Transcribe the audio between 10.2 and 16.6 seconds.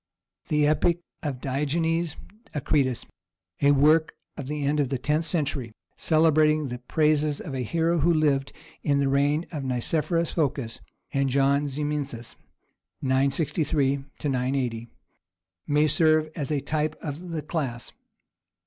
Phocas and John Zimisces [963 80], may serve as